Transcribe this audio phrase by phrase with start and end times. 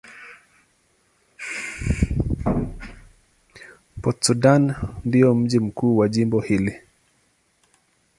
[4.01, 6.81] Port Sudan ndio mji mkuu wa jimbo hili.